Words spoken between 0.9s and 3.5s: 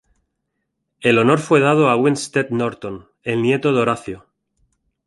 El honor fue dado a Winstead Norton, el